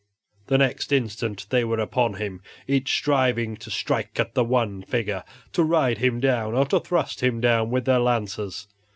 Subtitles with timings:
[0.47, 5.23] The next instant they were upon him, each striving to strike at the one figure,
[5.53, 8.65] to ride him down, or to thrust him down with their lances.